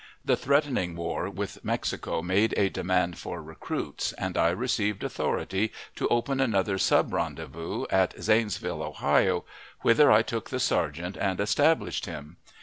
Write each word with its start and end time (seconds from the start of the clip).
The 0.25 0.35
threatening 0.35 0.95
war 0.95 1.29
with 1.29 1.63
Mexico 1.63 2.23
made 2.23 2.55
a 2.57 2.69
demand 2.71 3.19
for 3.19 3.39
recruits, 3.39 4.13
and 4.13 4.35
I 4.35 4.49
received 4.49 5.03
authority 5.03 5.71
to 5.95 6.07
open 6.07 6.39
another 6.39 6.79
sub 6.79 7.13
rendezvous 7.13 7.85
at 7.91 8.19
Zanesville, 8.19 8.81
Ohio, 8.81 9.45
whither 9.81 10.11
I 10.11 10.23
took 10.23 10.49
the 10.49 10.59
sergeant 10.59 11.17
and 11.17 11.39
established 11.39 12.07
him. 12.07 12.37